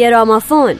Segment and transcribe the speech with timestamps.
[0.00, 0.74] گرامافون.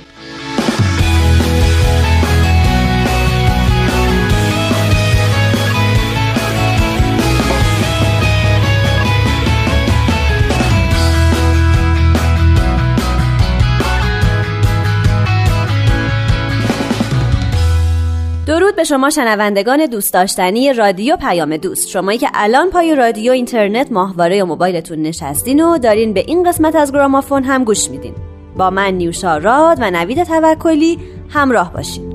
[18.47, 21.89] درود به شما شنوندگان دوست داشتنی رادیو پیام دوست.
[21.89, 26.75] شمایی که الان پای رادیو اینترنت ماهواره یا موبایلتون نشستین و دارین به این قسمت
[26.75, 28.30] از گرامافون هم گوش میدین.
[28.57, 32.11] با من نیوشا راد و نوید توکلی همراه باشین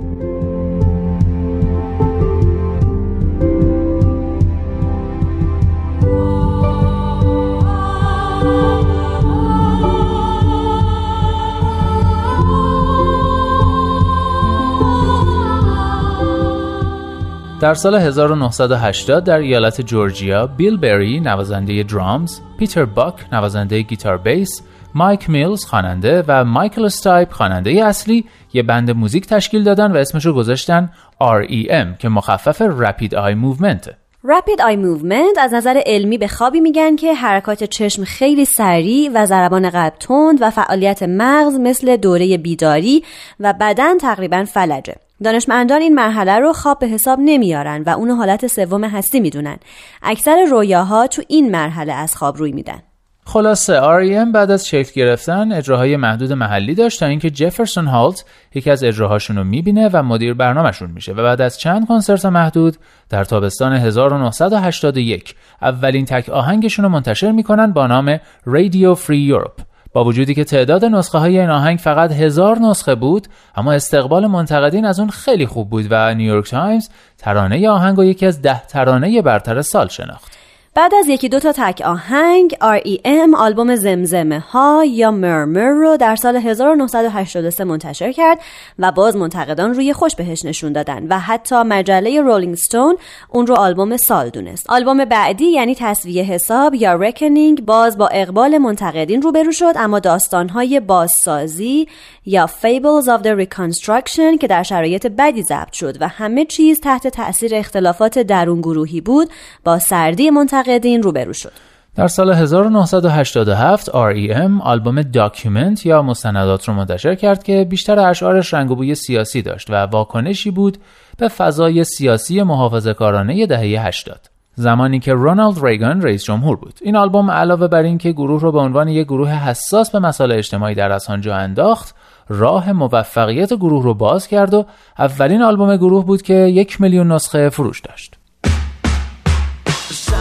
[17.66, 24.62] در سال 1980 در ایالت جورجیا بیل بری نوازنده درامز، پیتر باک نوازنده گیتار بیس،
[24.96, 30.26] مایک میلز خواننده و مایکل استایپ خواننده اصلی یه بند موزیک تشکیل دادن و اسمش
[30.26, 30.90] رو گذاشتن
[31.22, 33.90] REM که مخفف Rapid Eye Movement
[34.28, 39.26] Rapid Eye Movement از نظر علمی به خوابی میگن که حرکات چشم خیلی سریع و
[39.26, 43.04] ضربان قلب تند و فعالیت مغز مثل دوره بیداری
[43.40, 48.48] و بدن تقریبا فلجه دانشمندان این مرحله رو خواب به حساب نمیارن و اونو حالت
[48.48, 49.58] سوم هستی می‌دونن.
[50.04, 52.82] اکثر رویاها تو این مرحله از خواب روی میدن.
[53.28, 54.32] خلاصه R.E.M.
[54.34, 59.38] بعد از شکل گرفتن اجراهای محدود محلی داشت تا اینکه جفرسون هالت یکی از اجراهاشون
[59.38, 62.78] رو می‌بینه و مدیر برنامهشون میشه و بعد از چند کنسرت محدود
[63.10, 69.64] در تابستان 1981 اولین تک آهنگشون رو منتشر می‌کنن با نام Radio Free Europe
[69.94, 74.86] با وجودی که تعداد نسخه های این آهنگ فقط هزار نسخه بود اما استقبال منتقدین
[74.86, 79.22] از اون خیلی خوب بود و نیویورک تایمز ترانه آهنگ و یکی از ده ترانه
[79.22, 80.45] برتر سال شناخت
[80.76, 83.36] بعد از یکی دو تا تک آهنگ R.E.M.
[83.38, 88.40] آلبوم زمزمه ها یا مرمر رو در سال 1983 منتشر کرد
[88.80, 92.98] و باز منتقدان روی خوش بهش نشون دادن و حتی مجله رولینگ ستون
[93.30, 94.70] اون رو آلبوم سال دونست.
[94.70, 100.80] آلبوم بعدی یعنی تصویه حساب یا رکنینگ باز با اقبال منتقدین روبرو شد اما داستانهای
[100.80, 101.88] بازسازی
[102.26, 107.08] یا Fables of the Reconstruction که در شرایط بدی ضبط شد و همه چیز تحت
[107.08, 109.30] تاثیر اختلافات درون گروهی بود
[109.64, 110.65] با سردی منتقدین
[111.04, 111.52] روبرو شد.
[111.96, 118.72] در سال 1987 REM آلبوم Document یا مستندات رو منتشر کرد که بیشتر اشعارش رنگ
[118.72, 120.78] و بوی سیاسی داشت و واکنشی بود
[121.18, 126.80] به فضای سیاسی محافظه کارانه دهه 80 زمانی که رونالد ریگان رئیس جمهور بود.
[126.82, 130.76] این آلبوم علاوه بر اینکه گروه رو به عنوان یک گروه حساس به مسائل اجتماعی
[130.76, 131.96] در از جا انداخت
[132.30, 134.66] راه موفقیت گروه رو باز کرد و
[135.00, 138.16] اولین آلبوم گروه بود که یک میلیون نسخه فروش داشت.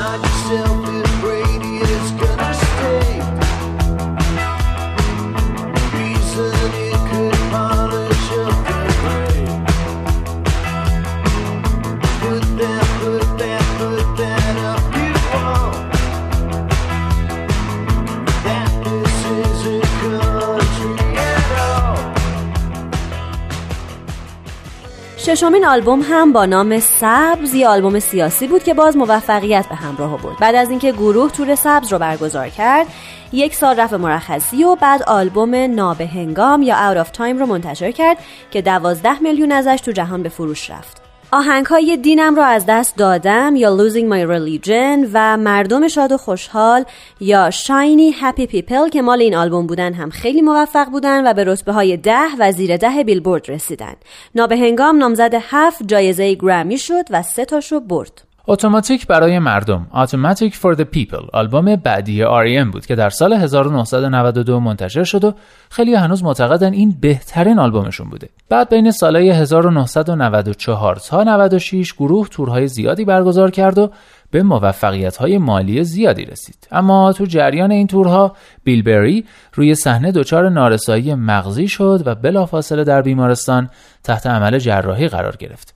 [0.04, 0.83] Not yourself.
[25.34, 30.22] ششمین آلبوم هم با نام سبز یا آلبوم سیاسی بود که باز موفقیت به همراه
[30.22, 30.36] بود.
[30.40, 32.86] بعد از اینکه گروه تور سبز رو برگزار کرد
[33.32, 38.18] یک سال رفت مرخصی و بعد آلبوم نابهنگام یا Out of Time رو منتشر کرد
[38.50, 41.03] که دوازده میلیون ازش تو جهان به فروش رفت.
[41.34, 46.16] آهنگ های دینم را از دست دادم یا Losing My Religion و مردم شاد و
[46.16, 46.84] خوشحال
[47.20, 51.44] یا Shiny Happy People که مال این آلبوم بودن هم خیلی موفق بودن و به
[51.44, 53.94] رتبه های ده و زیر ده بیلبورد رسیدن.
[54.34, 58.33] نابهنگام نامزد هفت جایزه گرمی شد و سه تاشو برد.
[58.48, 59.86] اتوماتیک برای مردم.
[59.94, 61.28] Automatic for the People.
[61.32, 62.72] آلبوم بعدی R.E.M.
[62.72, 65.34] بود که در سال 1992 منتشر شد و
[65.70, 68.28] خیلی هنوز معتقدن این بهترین آلبومشون بوده.
[68.48, 73.90] بعد بین سالهای 1994 تا 96 گروه تورهای زیادی برگزار کرد و
[74.30, 76.68] به موفقیت های مالی زیادی رسید.
[76.72, 79.24] اما تو جریان این تورها بیلبری
[79.54, 83.70] روی صحنه دچار نارسایی مغزی شد و بلافاصله در بیمارستان
[84.02, 85.73] تحت عمل جراحی قرار گرفت.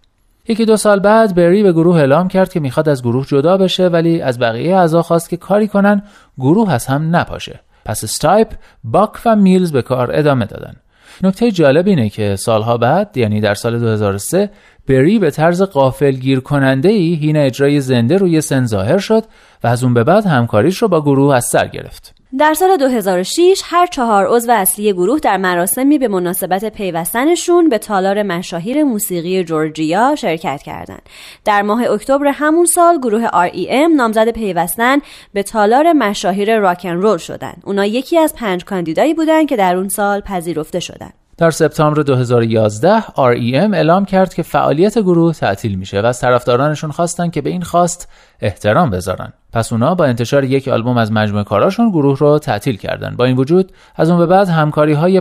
[0.48, 3.88] یکی دو سال بعد بری به گروه اعلام کرد که می‌خواد از گروه جدا بشه
[3.88, 6.02] ولی از بقیه اعضا خواست که کاری کنن
[6.38, 7.60] گروه از هم نپاشه.
[7.84, 8.48] پس استایپ
[8.84, 10.74] باک و میلز به کار ادامه دادن.
[11.22, 14.50] نکته جالب اینه که سالها بعد یعنی در سال 2003
[14.88, 19.24] بری به طرز غافلگیر کننده ای حین اجرای زنده روی سن ظاهر شد
[19.64, 22.17] و از اون به بعد همکاریش رو با گروه از سر گرفت.
[22.36, 28.22] در سال 2006 هر چهار عضو اصلی گروه در مراسمی به مناسبت پیوستنشون به تالار
[28.22, 31.02] مشاهیر موسیقی جورجیا شرکت کردند.
[31.44, 34.98] در ماه اکتبر همون سال گروه REM نامزد پیوستن
[35.32, 37.62] به تالار مشاهیر راکن رول شدند.
[37.64, 41.14] اونا یکی از پنج کاندیدایی بودند که در اون سال پذیرفته شدند.
[41.38, 47.30] در سپتامبر 2011 REM اعلام کرد که فعالیت گروه تعطیل میشه و از طرفدارانشون خواستن
[47.30, 48.08] که به این خواست
[48.40, 49.32] احترام بذارن.
[49.52, 53.16] پس اونا با انتشار یک آلبوم از مجموعه کاراشون گروه رو تعطیل کردن.
[53.16, 55.20] با این وجود از اون به بعد همکاری های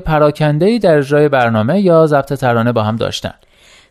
[0.80, 3.34] در اجرای برنامه یا ضبط ترانه با هم داشتن.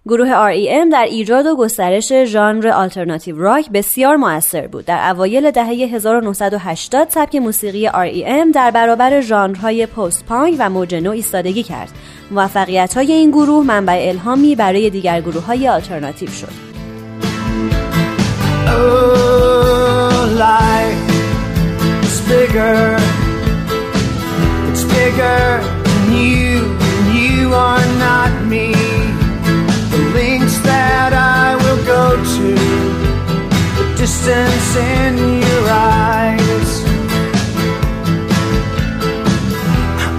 [0.08, 4.84] گروه REM در ایجاد و گسترش ژانر آلترناتیو راک بسیار موثر بود.
[4.84, 11.10] در اوایل دهه 1980 سبک موسیقی REM در برابر ژانرهای پست پانک و موج نو
[11.10, 11.88] ایستادگی کرد.
[12.30, 16.66] موفقیت های این گروه منبع الهامی برای دیگر گروه های آلترناتیو شد.
[34.26, 35.14] Distance in
[35.46, 36.70] your eyes.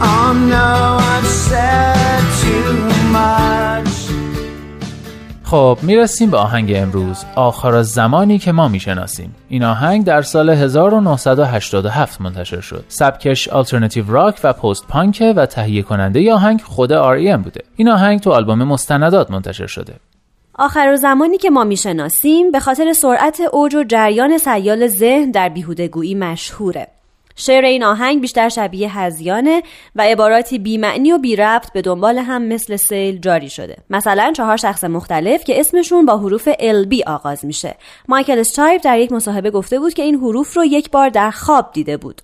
[0.10, 0.72] Oh no,
[1.14, 2.74] I've said too
[3.18, 3.96] much.
[5.44, 7.26] خب می‌رسیم به آهنگ امروز.
[7.36, 9.36] آخر زمانی که ما می‌شناسیم.
[9.50, 12.86] این آهنگ در سال 1987 منتشر شد.
[12.88, 17.64] سبکش آلترنتیو راک و پست پانک و تهیه کننده آهنگ خود R.E.M بوده.
[17.76, 19.94] این آهنگ تو آلبوم مستندات منتشر شده.
[20.60, 26.16] آخر زمانی که ما می‌شناسیم به خاطر سرعت اوج و جریان سیال ذهن در بیهودگویی
[26.16, 26.88] مشهوره.
[27.36, 29.64] شعر این آهنگ بیشتر شبیه هزیانه
[29.96, 33.78] و عباراتی بیمعنی و بی ربط به دنبال هم مثل سیل جاری شده.
[33.90, 37.76] مثلا چهار شخص مختلف که اسمشون با حروف LB آغاز میشه.
[38.08, 41.70] مایکل استایپ در یک مصاحبه گفته بود که این حروف رو یک بار در خواب
[41.74, 42.22] دیده بود.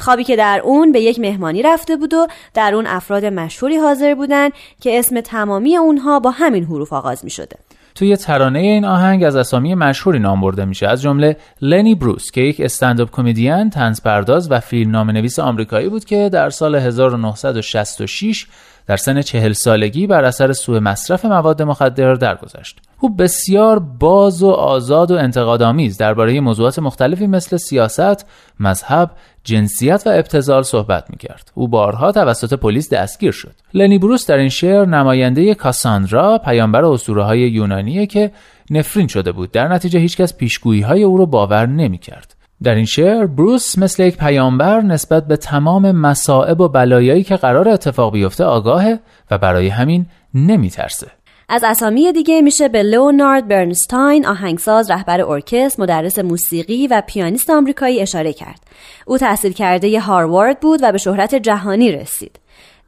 [0.00, 4.14] خوابی که در اون به یک مهمانی رفته بود و در اون افراد مشهوری حاضر
[4.14, 4.50] بودن
[4.80, 7.56] که اسم تمامی اونها با همین حروف آغاز می شده.
[7.94, 10.88] توی ترانه این آهنگ از اسامی مشهوری نام برده میشه.
[10.88, 16.04] از جمله لنی بروس که یک استنداپ کمدین، طنز پرداز و فیلم نویس آمریکایی بود
[16.04, 18.46] که در سال 1966
[18.86, 22.80] در سن چهل سالگی بر اثر سوء مصرف مواد مخدر درگذشت.
[23.00, 28.26] او بسیار باز و آزاد و انتقادآمیز درباره موضوعات مختلفی مثل سیاست،
[28.60, 29.10] مذهب،
[29.44, 31.52] جنسیت و ابتزال صحبت می کرد.
[31.54, 33.54] او بارها توسط پلیس دستگیر شد.
[33.74, 38.30] لنی بروس در این شعر نماینده کاساندرا پیامبر اسطوره های یونانیه که
[38.70, 39.50] نفرین شده بود.
[39.50, 42.34] در نتیجه هیچکس پیشگویی های او رو باور نمی کرد.
[42.64, 47.68] در این شعر بروس مثل یک پیامبر نسبت به تمام مصائب و بلایایی که قرار
[47.68, 48.98] اتفاق بیفته آگاهه
[49.30, 51.06] و برای همین نمی ترسه.
[51.48, 58.00] از اسامی دیگه میشه به لئونارد برنستاین آهنگساز رهبر ارکستر مدرس موسیقی و پیانیست آمریکایی
[58.00, 58.60] اشاره کرد
[59.06, 62.40] او تحصیل کرده هاروارد بود و به شهرت جهانی رسید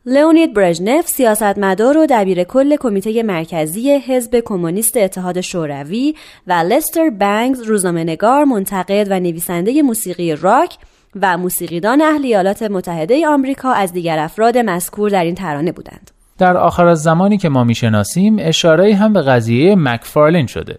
[0.08, 6.14] لئونید برژنف سیاستمدار و دبیر کل کمیته مرکزی حزب کمونیست اتحاد شوروی
[6.46, 10.76] و لستر بنگز روزنامه‌نگار منتقد و نویسنده موسیقی راک
[11.22, 16.10] و موسیقیدان اهل ایالات متحده آمریکا از دیگر افراد مذکور در این ترانه بودند.
[16.38, 20.78] در آخر از زمانی که ما می‌شناسیم اشاره هم به قضیه مکفارلین شده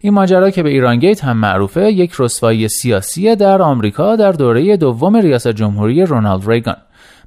[0.00, 5.16] این ماجرا که به ایرانگیت هم معروفه یک رسوایی سیاسی در آمریکا در دوره دوم
[5.16, 6.76] ریاست جمهوری رونالد ریگان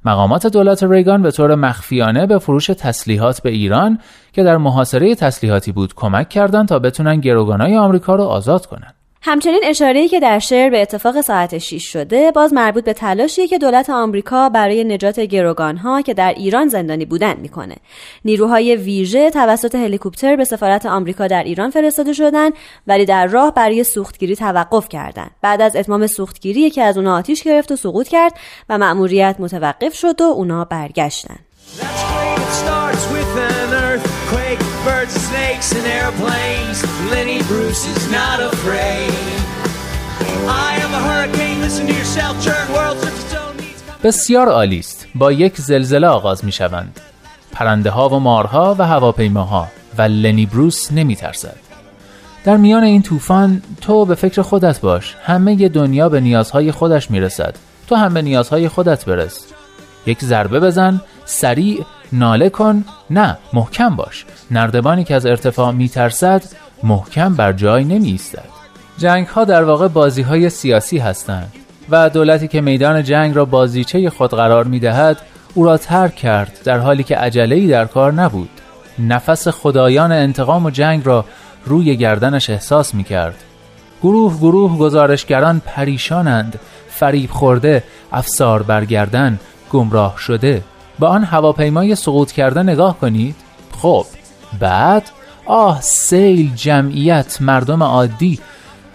[0.04, 3.98] مقامات دولت ریگان به طور مخفیانه به فروش تسلیحات به ایران
[4.32, 9.01] که در محاصره تسلیحاتی بود کمک کردند تا بتونن گروگانای آمریکا رو آزاد کنند.
[9.24, 13.58] همچنین اشاره‌ای که در شعر به اتفاق ساعت 6 شده باز مربوط به تلاشی که
[13.58, 17.76] دولت آمریکا برای نجات گروگانها که در ایران زندانی بودند می‌کنه.
[18.24, 22.52] نیروهای ویژه توسط هلیکوپتر به سفارت آمریکا در ایران فرستاده شدند
[22.86, 27.42] ولی در راه برای سوختگیری توقف کردند بعد از اتمام سوختگیری که از اونها آتیش
[27.42, 28.34] گرفت و سقوط کرد
[28.68, 30.64] و مأموریت متوقف شد و اونا
[42.82, 43.56] برگشتن
[44.02, 45.06] بسیار عالی است.
[45.14, 47.00] با یک زلزله آغاز می شوند
[47.52, 51.56] پرنده ها و مارها و هواپیماها و لنی بروس نمی ترسد
[52.44, 55.16] در میان این طوفان تو به فکر خودت باش.
[55.24, 57.54] همه دنیا به نیازهای خودش می‌رسد.
[57.86, 59.46] تو هم به نیازهای خودت برس.
[60.06, 64.24] یک ضربه بزن سریع ناله کن نه محکم باش.
[64.50, 66.42] نردبانی که از ارتفاع میترسد
[66.82, 68.48] محکم بر جای نمی ایستد
[68.98, 71.52] جنگ ها در واقع بازی های سیاسی هستند
[71.90, 75.18] و دولتی که میدان جنگ را بازیچه خود قرار می دهد
[75.54, 78.50] او را ترک کرد در حالی که عجله در کار نبود.
[78.98, 81.24] نفس خدایان انتقام و جنگ را
[81.64, 83.34] روی گردنش احساس می کرد
[84.02, 89.38] گروه گروه گزارشگران پریشانند فریب خورده افسار برگردن
[89.70, 90.62] گمراه شده.
[91.02, 93.34] با آن هواپیمای سقوط کرده نگاه کنید.
[93.82, 94.06] خب
[94.60, 95.02] بعد؟
[95.46, 98.38] آه سیل جمعیت مردم عادی.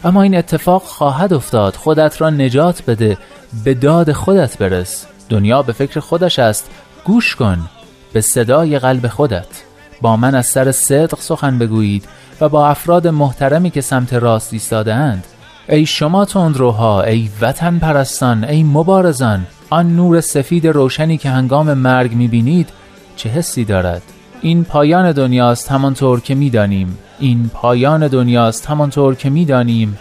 [0.04, 1.76] اما این اتفاق خواهد افتاد.
[1.76, 3.18] خودت را نجات بده.
[3.64, 5.06] به داد خودت برس.
[5.30, 6.70] دنیا به فکر خودش است.
[7.06, 7.70] گوش کن.
[8.14, 9.64] به صدای قلب خودت.
[10.02, 12.06] با من از سر صدق سخن بگویید
[12.42, 15.24] و با افراد محترمی که سمت راست ایستادهاند.
[15.70, 22.14] ای شما تندروها ای وطن پرستان ای مبارزان آن نور سفید روشنی که هنگام مرگ
[22.14, 22.70] می‌بینید
[23.16, 24.02] چه حسی دارد؟
[24.42, 26.98] این پایان دنیاست همانطور که می‌دانیم.
[27.20, 29.98] این پایان دنیاست همانطور که می‌دانیم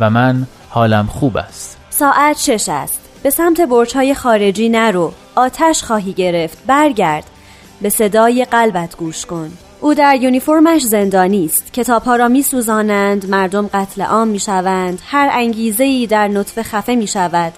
[0.00, 1.78] و من حالم خوب است.
[1.90, 3.00] ساعت شش است.
[3.22, 5.12] به سمت برچهای خارجی نرو.
[5.34, 6.58] آتش خواهی گرفت.
[6.66, 7.24] برگرد.
[7.82, 9.50] به صدای قلبت گوش کن.
[9.80, 11.72] او در یونیفرمش زندانی است.
[11.72, 16.94] کتابها را می سوزانند مردم قتل عام می شوند هر انگیزه ای در نطفه خفه
[16.94, 17.52] می شود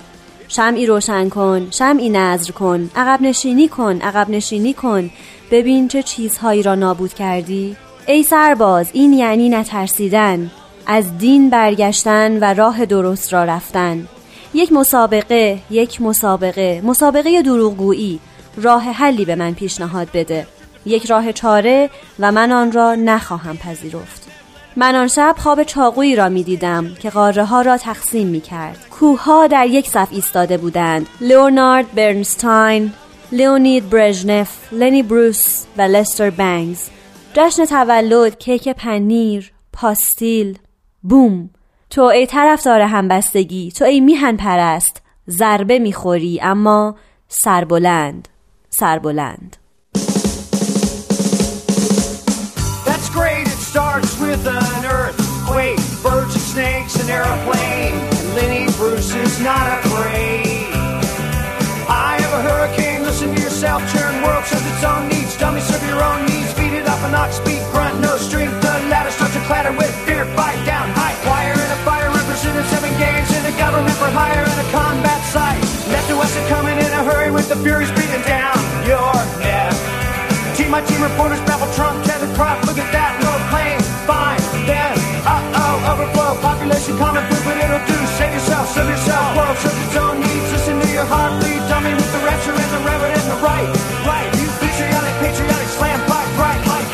[0.55, 5.11] شمعی روشن کن شمعی نظر کن عقب نشینی کن عقب نشینی کن.
[5.51, 7.77] ببین چه چیزهایی را نابود کردی.
[8.07, 10.51] ای سرباز این یعنی نترسیدن.
[10.87, 14.09] از دین برگشتن و راه درست را رفتن.
[14.55, 16.83] یک مسابقه یک مسابقه.
[16.85, 18.21] مسابقه دروغگویی.
[18.57, 20.47] راه حلی به من پیشنهاد بده.
[20.87, 24.22] یک راه چاره و من آن را نخواهم پذیرفت.
[24.77, 28.87] من آن شب خواب چاقویی را می دیدم که قاره ها را تقسیم می کرد
[28.91, 31.07] کوه در یک صف ایستاده بودند.
[31.21, 32.93] لئونارد برنستاین
[33.33, 36.89] لئونید برژنف لنی بروس و لستر بنگز.
[37.35, 40.59] جشن تولد کیک پنیر پاستیل.
[41.03, 41.51] بوم!
[41.91, 45.03] تو ای طرفدار همبستگی تو ای میهن پرست.
[45.31, 46.97] ضربه می‌خوری اما
[47.29, 48.29] سربلند.
[48.71, 49.57] سربلند.
[59.43, 60.71] Not afraid.
[61.91, 65.37] I have a hurricane, listen to yourself, churn world serves its own needs.
[65.37, 68.55] Dummy serve your own needs, beat it up and not speak, grunt, no strength.
[68.63, 72.67] The ladder starts to clatter with fear, fight down, high wire and a fire representing
[72.71, 75.63] seven games in the government for hire and a combat site.
[75.91, 78.55] Left to west are coming in a hurry with the furies breathing down
[78.87, 79.75] your neck.
[80.57, 83.19] Team, my team reporters babble Trump, tether crop, look at that.
[83.27, 84.95] No plane, fine, then,
[85.27, 87.99] uh oh, overflow, population common food, but it'll do.
[88.19, 89.12] Save yourself, serve yourself,
[89.53, 90.49] its own needs.
[90.53, 93.69] Listen to your heartbeat, dummy with the rapture and the reverend and the right.
[94.09, 96.01] Right, you patriotic, patriotic, slam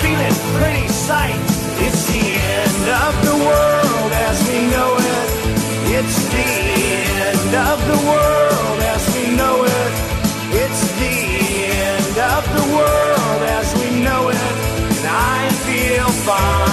[0.08, 1.40] feeling pretty sight.
[1.84, 2.26] It's the
[2.58, 5.28] end of the world as we know it.
[5.98, 6.50] It's the
[7.28, 9.92] end of the world as we know it.
[10.62, 11.16] It's the
[11.92, 14.54] end of the world as we know it.
[14.96, 16.67] And I feel fine.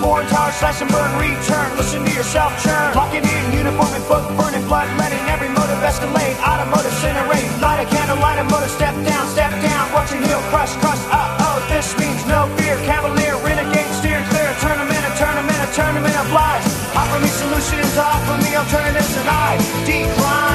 [0.00, 1.68] Foreign tower, slash and burn, return.
[1.76, 2.96] Listen to yourself churn.
[2.96, 6.36] Locking in uniform and book, burning blood, letting every motive escalate.
[6.40, 9.84] Automotive incinerate, light a candle, light a motor, step down, step down.
[9.92, 11.00] Watch your heel crush, crush.
[11.12, 12.76] Uh oh, this means no fear.
[12.88, 14.50] Cavalier, renegade, steer clear.
[14.60, 16.64] Tournament, a tournament, a tournament of lies.
[16.96, 20.49] Offer me solutions, offer me alternatives, and I decline.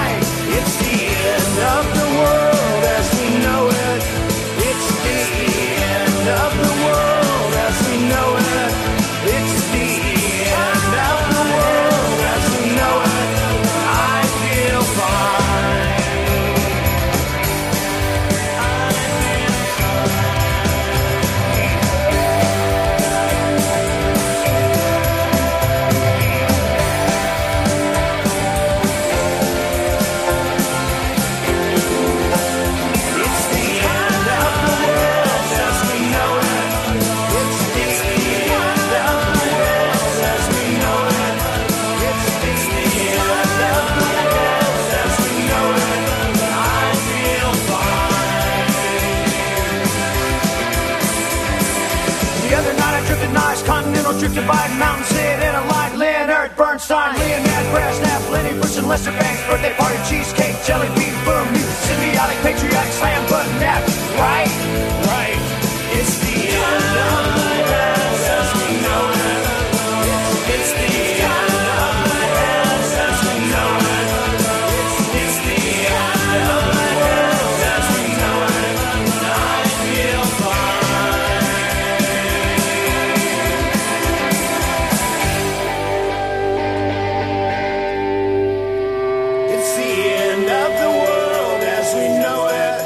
[89.95, 92.81] end of the world as we know it.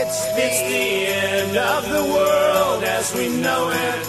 [0.00, 4.00] It's the, it's the end of the world as we know it.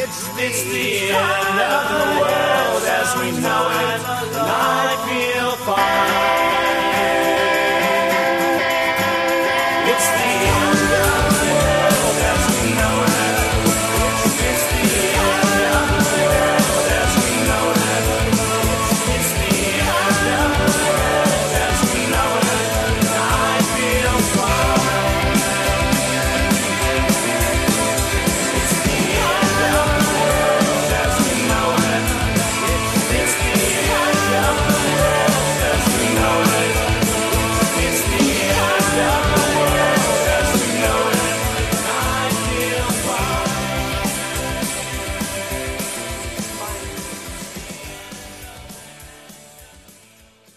[0.00, 4.00] It's the, it's the end of the world as we know it.
[4.32, 6.11] And I feel fine.